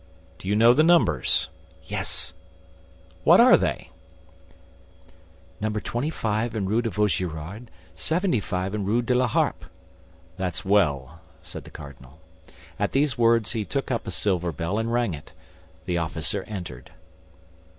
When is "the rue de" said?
6.63-6.89, 8.81-9.13